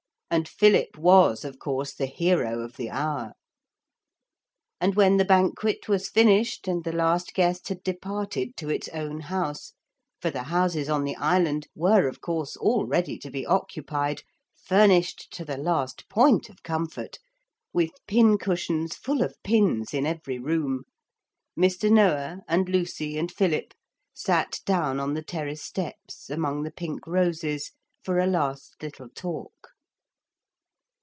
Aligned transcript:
And 0.33 0.47
Philip 0.47 0.97
was, 0.97 1.43
of 1.43 1.59
course, 1.59 1.93
the 1.93 2.05
hero 2.05 2.59
of 2.63 2.77
the 2.77 2.89
hour. 2.89 3.33
And 4.79 4.95
when 4.95 5.17
the 5.17 5.25
banquet 5.25 5.89
was 5.89 6.07
finished 6.07 6.69
and 6.69 6.85
the 6.85 6.93
last 6.93 7.33
guest 7.33 7.67
had 7.67 7.83
departed 7.83 8.55
to 8.55 8.69
its 8.69 8.87
own 8.93 9.19
house 9.19 9.73
for 10.21 10.29
the 10.31 10.43
houses 10.43 10.87
on 10.87 11.03
the 11.03 11.17
island 11.17 11.67
were 11.75 12.07
of 12.07 12.21
course 12.21 12.55
all 12.55 12.85
ready 12.85 13.17
to 13.17 13.29
be 13.29 13.45
occupied, 13.45 14.23
furnished 14.55 15.31
to 15.33 15.43
the 15.43 15.57
last 15.57 16.07
point 16.07 16.47
of 16.49 16.63
comfort, 16.63 17.19
with 17.73 17.91
pin 18.07 18.37
cushions 18.37 18.95
full 18.95 19.21
of 19.21 19.35
pins 19.43 19.93
in 19.93 20.05
every 20.05 20.39
room, 20.39 20.83
Mr. 21.59 21.91
Noah 21.91 22.39
and 22.47 22.69
Lucy 22.69 23.17
and 23.17 23.29
Philip 23.29 23.73
sat 24.13 24.61
down 24.65 24.97
on 24.97 25.13
the 25.13 25.23
terrace 25.25 25.61
steps 25.61 26.29
among 26.29 26.63
the 26.63 26.71
pink 26.71 27.05
roses 27.05 27.71
for 28.01 28.17
a 28.17 28.27
last 28.27 28.81
little 28.81 29.09
talk. 29.09 29.67